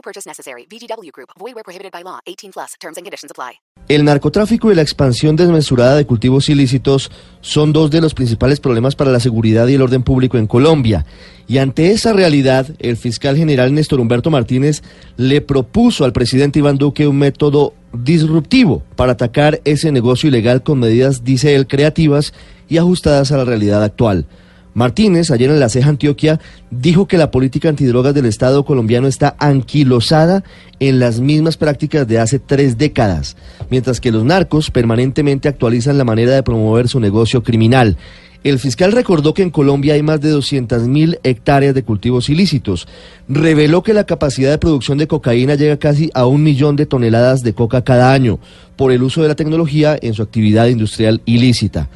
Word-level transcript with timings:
No 0.00 0.02
purchase 0.02 0.26
necessary. 0.26 0.66
VGW 0.66 1.12
Group. 1.12 1.28
Void 1.38 1.54
where 1.54 1.62
prohibited 1.62 1.92
by 1.92 2.02
law. 2.02 2.20
18 2.24 2.52
plus. 2.52 2.74
Terms 2.80 2.96
and 2.96 3.04
conditions 3.04 3.30
apply. 3.30 3.60
El 3.86 4.04
narcotráfico 4.04 4.72
y 4.72 4.74
la 4.74 4.80
expansión 4.80 5.36
desmesurada 5.36 5.96
de 5.96 6.06
cultivos 6.06 6.48
ilícitos 6.48 7.10
son 7.42 7.74
dos 7.74 7.90
de 7.90 8.00
los 8.00 8.14
principales 8.14 8.60
problemas 8.60 8.96
para 8.96 9.10
la 9.10 9.20
seguridad 9.20 9.66
y 9.68 9.74
el 9.74 9.82
orden 9.82 10.02
público 10.02 10.38
en 10.38 10.46
Colombia. 10.46 11.04
Y 11.46 11.58
ante 11.58 11.90
esa 11.90 12.14
realidad, 12.14 12.66
el 12.78 12.96
fiscal 12.96 13.36
general 13.36 13.74
Néstor 13.74 14.00
Humberto 14.00 14.30
Martínez 14.30 14.82
le 15.18 15.42
propuso 15.42 16.06
al 16.06 16.14
presidente 16.14 16.60
Iván 16.60 16.78
Duque 16.78 17.06
un 17.06 17.18
método 17.18 17.74
disruptivo 17.92 18.82
para 18.96 19.12
atacar 19.12 19.60
ese 19.64 19.92
negocio 19.92 20.28
ilegal 20.28 20.62
con 20.62 20.78
medidas, 20.78 21.24
dice 21.24 21.54
él, 21.56 21.66
creativas 21.66 22.32
y 22.68 22.78
ajustadas 22.78 23.32
a 23.32 23.36
la 23.36 23.44
realidad 23.44 23.82
actual. 23.82 24.26
Martínez, 24.74 25.30
ayer 25.30 25.50
en 25.50 25.60
la 25.60 25.68
Ceja 25.68 25.88
Antioquia, 25.88 26.40
dijo 26.70 27.06
que 27.06 27.18
la 27.18 27.30
política 27.30 27.68
antidrogas 27.68 28.14
del 28.14 28.26
Estado 28.26 28.64
colombiano 28.64 29.08
está 29.08 29.34
anquilosada 29.38 30.44
en 30.78 31.00
las 31.00 31.20
mismas 31.20 31.56
prácticas 31.56 32.06
de 32.06 32.18
hace 32.18 32.38
tres 32.38 32.78
décadas, 32.78 33.36
mientras 33.70 34.00
que 34.00 34.12
los 34.12 34.24
narcos 34.24 34.70
permanentemente 34.70 35.48
actualizan 35.48 35.98
la 35.98 36.04
manera 36.04 36.32
de 36.32 36.42
promover 36.42 36.88
su 36.88 37.00
negocio 37.00 37.42
criminal. 37.42 37.96
El 38.42 38.58
fiscal 38.58 38.92
recordó 38.92 39.34
que 39.34 39.42
en 39.42 39.50
Colombia 39.50 39.92
hay 39.92 40.02
más 40.02 40.22
de 40.22 40.32
200.000 40.34 41.18
hectáreas 41.24 41.74
de 41.74 41.82
cultivos 41.82 42.30
ilícitos. 42.30 42.88
Reveló 43.28 43.82
que 43.82 43.92
la 43.92 44.04
capacidad 44.04 44.50
de 44.50 44.56
producción 44.56 44.96
de 44.96 45.06
cocaína 45.06 45.56
llega 45.56 45.78
casi 45.78 46.10
a 46.14 46.24
un 46.24 46.42
millón 46.42 46.74
de 46.74 46.86
toneladas 46.86 47.42
de 47.42 47.52
coca 47.52 47.84
cada 47.84 48.14
año 48.14 48.38
por 48.76 48.92
el 48.92 49.02
uso 49.02 49.20
de 49.20 49.28
la 49.28 49.34
tecnología 49.34 49.98
en 50.00 50.14
su 50.14 50.22
actividad 50.22 50.68
industrial 50.68 51.20
ilícita. 51.26 51.90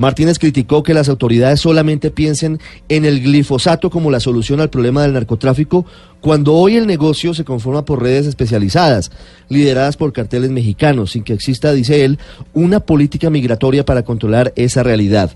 Martínez 0.00 0.38
criticó 0.38 0.82
que 0.82 0.94
las 0.94 1.10
autoridades 1.10 1.60
solamente 1.60 2.10
piensen 2.10 2.58
en 2.88 3.04
el 3.04 3.20
glifosato 3.20 3.90
como 3.90 4.10
la 4.10 4.18
solución 4.18 4.62
al 4.62 4.70
problema 4.70 5.02
del 5.02 5.12
narcotráfico, 5.12 5.84
cuando 6.22 6.54
hoy 6.54 6.76
el 6.76 6.86
negocio 6.86 7.34
se 7.34 7.44
conforma 7.44 7.84
por 7.84 8.02
redes 8.02 8.26
especializadas, 8.26 9.10
lideradas 9.50 9.98
por 9.98 10.14
carteles 10.14 10.48
mexicanos, 10.48 11.10
sin 11.10 11.22
que 11.22 11.34
exista, 11.34 11.74
dice 11.74 12.06
él, 12.06 12.18
una 12.54 12.80
política 12.80 13.28
migratoria 13.28 13.84
para 13.84 14.02
controlar 14.02 14.54
esa 14.56 14.82
realidad. 14.82 15.32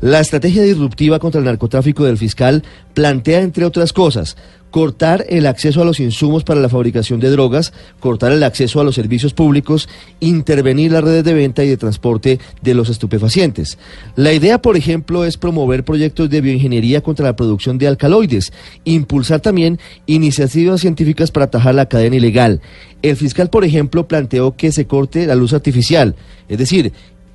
La 0.00 0.20
estrategia 0.20 0.62
disruptiva 0.62 1.18
contra 1.18 1.40
el 1.40 1.44
narcotráfico 1.44 2.04
del 2.04 2.16
fiscal 2.16 2.62
plantea, 2.94 3.42
entre 3.42 3.66
otras 3.66 3.92
cosas, 3.92 4.34
cortar 4.70 5.26
el 5.28 5.46
acceso 5.46 5.82
a 5.82 5.84
los 5.84 6.00
insumos 6.00 6.42
para 6.42 6.60
la 6.60 6.70
fabricación 6.70 7.20
de 7.20 7.28
drogas, 7.28 7.74
cortar 7.98 8.32
el 8.32 8.42
acceso 8.42 8.80
a 8.80 8.84
los 8.84 8.94
servicios 8.94 9.34
públicos, 9.34 9.90
intervenir 10.20 10.92
las 10.92 11.04
redes 11.04 11.24
de 11.24 11.34
venta 11.34 11.64
y 11.64 11.68
de 11.68 11.76
transporte 11.76 12.40
de 12.62 12.74
los 12.74 12.88
estupefacientes. 12.88 13.76
La 14.16 14.32
idea, 14.32 14.62
por 14.62 14.78
ejemplo, 14.78 15.26
es 15.26 15.36
promover 15.36 15.84
proyectos 15.84 16.30
de 16.30 16.40
bioingeniería 16.40 17.02
contra 17.02 17.26
la 17.26 17.36
producción 17.36 17.76
de 17.76 17.88
alcaloides, 17.88 18.54
impulsar 18.84 19.40
también 19.40 19.78
iniciativas 20.06 20.80
científicas 20.80 21.30
para 21.30 21.46
atajar 21.46 21.74
la 21.74 21.90
cadena 21.90 22.16
ilegal. 22.16 22.62
El 23.02 23.16
fiscal, 23.16 23.50
por 23.50 23.64
ejemplo, 23.64 24.08
planteó 24.08 24.56
que 24.56 24.72
se 24.72 24.86
corte 24.86 25.26
la 25.26 25.34
luz 25.34 25.52
artificial, 25.52 26.14
es 26.48 26.56
decir, 26.56 26.92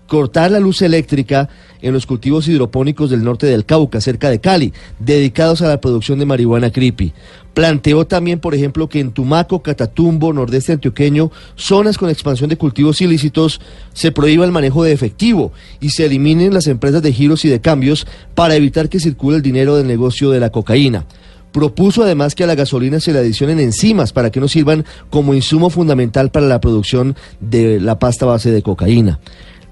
cortar 0.08 0.52
la 0.52 0.60
luz 0.60 0.82
eléctrica 0.82 1.50
en 1.82 1.94
los 1.94 2.06
cultivos 2.06 2.48
hidropónicos 2.48 3.10
del 3.10 3.24
norte 3.24 3.48
del 3.48 3.66
Cauca, 3.66 4.02
cerca 4.02 4.30
de 4.30 4.40
Cali, 4.40 4.74
dedicados 5.00 5.62
a 5.62 5.68
la 5.68 5.82
producción 5.82 6.20
de 6.20 6.26
marihuana 6.26 6.72
creepy. 6.72 7.14
Planteó 7.54 8.06
también, 8.06 8.40
por 8.40 8.54
ejemplo, 8.54 8.90
que 8.90 9.00
en 9.00 9.12
Tumaco, 9.12 9.62
Catatumbo, 9.62 10.34
nordeste 10.34 10.74
antioqueño, 10.74 11.32
zonas 11.56 11.98
con 11.98 12.10
expansión 12.10 12.50
de 12.50 12.58
cultivos 12.58 13.02
ilícitos, 13.02 13.62
se 13.94 14.12
prohíba 14.12 14.46
el 14.46 14.52
manejo 14.52 14.84
de 14.84 14.92
efectivo 14.92 15.54
y 15.80 15.92
se 15.92 16.06
eliminen 16.06 16.54
las 16.54 16.68
empresas 16.68 17.02
de 17.02 17.14
giros 17.14 17.46
y 17.46 17.50
de 17.50 17.62
cambios 17.62 18.08
para 18.34 18.56
evitar 18.56 18.90
que 18.90 19.00
circule 19.00 19.38
el 19.38 19.42
dinero 19.42 19.76
del 19.78 19.88
negocio 19.88 20.32
de 20.32 20.40
la 20.40 20.52
cocaína. 20.52 21.06
Propuso 21.54 22.04
además 22.04 22.36
que 22.36 22.44
a 22.44 22.48
la 22.48 22.56
gasolina 22.56 23.00
se 23.00 23.14
le 23.14 23.20
adicionen 23.20 23.62
enzimas 23.62 24.12
para 24.12 24.30
que 24.30 24.42
no 24.42 24.50
sirvan 24.50 24.84
como 25.10 25.34
insumo 25.34 25.70
fundamental 25.70 26.30
para 26.30 26.48
la 26.48 26.60
producción 26.60 27.16
de 27.40 27.80
la 27.80 27.98
pasta 27.98 28.26
base 28.26 28.52
de 28.52 28.62
cocaína. 28.62 29.22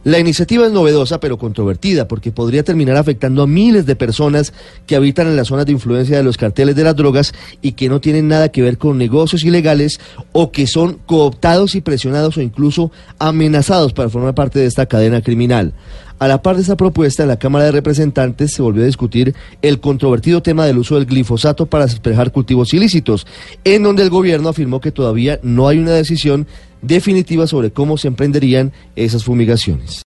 La 0.04 0.20
iniciativa 0.20 0.66
es 0.66 0.72
novedosa 0.74 1.22
pero 1.22 1.38
controvertida 1.38 2.10
porque 2.10 2.34
podría 2.34 2.64
terminar 2.64 2.98
afectando 2.98 3.42
a 3.42 3.48
miles 3.48 3.86
de 3.86 3.96
personas 3.96 4.54
que 4.86 4.98
habitan 4.98 5.28
en 5.28 5.38
las 5.38 5.48
zonas 5.48 5.66
de 5.66 5.72
influencia 5.72 6.18
de 6.18 6.24
los 6.24 6.36
carteles 6.36 6.76
de 6.76 6.84
las 6.84 6.96
drogas 6.96 7.34
y 7.62 7.72
que 7.72 7.88
no 7.88 8.02
tienen 8.02 8.28
nada 8.28 8.50
que 8.50 8.62
ver 8.62 8.78
con 8.78 8.98
negocios 8.98 9.46
ilegales 9.46 10.02
o 10.34 10.52
que 10.52 10.68
son 10.68 11.00
cooptados 11.06 11.76
y 11.76 11.82
presionados 11.82 12.36
o 12.36 12.42
incluso 12.42 12.92
amenazados 13.18 13.94
para 13.94 14.10
formar 14.10 14.36
parte 14.36 14.60
de 14.60 14.66
esta 14.66 14.88
cadena 14.88 15.22
criminal. 15.22 15.74
A 16.20 16.28
la 16.28 16.42
par 16.42 16.56
de 16.56 16.62
esa 16.62 16.78
propuesta, 16.78 17.24
en 17.24 17.30
la 17.30 17.38
Cámara 17.38 17.66
de 17.66 17.72
Representantes 17.72 18.54
se 18.54 18.62
volvió 18.62 18.84
a 18.84 18.86
discutir 18.86 19.36
el 19.62 19.80
controvertido 19.80 20.42
tema 20.42 20.66
del 20.66 20.78
uso 20.78 20.96
del 20.96 21.06
glifosato 21.06 21.66
para 21.66 21.86
despejar 21.86 22.32
cultivos 22.32 22.74
ilícitos, 22.74 23.28
en 23.64 23.84
donde 23.84 24.04
el 24.04 24.10
gobierno 24.10 24.50
afirmó 24.50 24.80
que 24.80 24.92
todavía 24.92 25.40
no 25.44 25.68
hay 25.68 25.80
una 25.80 25.92
decisión 25.92 26.48
definitiva 26.82 27.48
sobre 27.48 27.72
cómo 27.72 27.98
se 27.98 28.08
emprenderían 28.08 28.72
esas 28.96 29.24
fumigaciones. 29.24 30.02